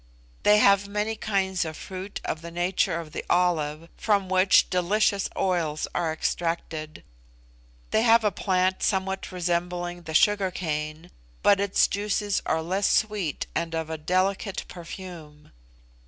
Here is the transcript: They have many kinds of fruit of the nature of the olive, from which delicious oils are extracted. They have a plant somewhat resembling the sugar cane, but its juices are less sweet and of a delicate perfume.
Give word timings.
They 0.41 0.57
have 0.57 0.87
many 0.87 1.15
kinds 1.15 1.63
of 1.63 1.77
fruit 1.77 2.21
of 2.25 2.41
the 2.41 2.49
nature 2.49 2.99
of 2.99 3.11
the 3.11 3.23
olive, 3.29 3.87
from 3.97 4.29
which 4.29 4.67
delicious 4.71 5.29
oils 5.37 5.87
are 5.93 6.11
extracted. 6.11 7.03
They 7.91 8.01
have 8.01 8.23
a 8.23 8.31
plant 8.31 8.81
somewhat 8.81 9.31
resembling 9.31 10.01
the 10.01 10.15
sugar 10.15 10.49
cane, 10.49 11.11
but 11.43 11.59
its 11.59 11.87
juices 11.87 12.41
are 12.47 12.63
less 12.63 12.89
sweet 12.91 13.45
and 13.53 13.75
of 13.75 13.91
a 13.91 13.97
delicate 13.99 14.65
perfume. 14.67 15.51